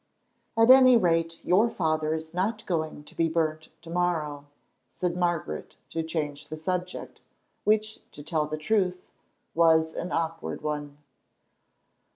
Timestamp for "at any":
0.57-0.97